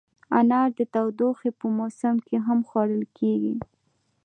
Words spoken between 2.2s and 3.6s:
کې هم خوړل کېږي.